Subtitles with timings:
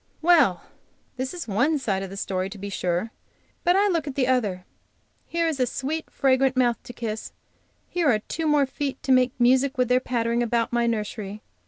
[0.23, 0.63] Well!
[1.17, 3.11] this is one side of the story, to be sure,
[3.63, 4.65] but I look at the other.
[5.27, 7.33] Here is a sweet, fragrant mouth to kiss;
[7.87, 11.43] here are two more feet to make music with their pattering about my nursery.